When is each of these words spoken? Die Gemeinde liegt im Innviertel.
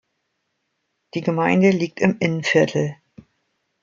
Die 1.13 1.21
Gemeinde 1.21 1.69
liegt 1.69 1.99
im 1.99 2.17
Innviertel. 2.17 2.95